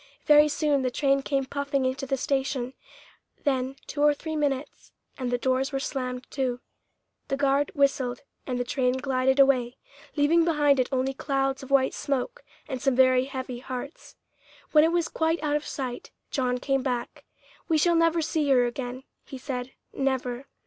[0.25, 2.73] Very soon the train came puffing into the station;
[3.43, 6.59] then two or three minutes, and the doors were slammed to;
[7.27, 9.77] the guard whistled and the train glided away,
[10.15, 14.15] leaving behind it only clouds of white smoke and some very heavy hearts.
[14.71, 17.23] When it was quite out of sight, John came back.
[17.67, 20.47] "We shall never see her again," he said "never."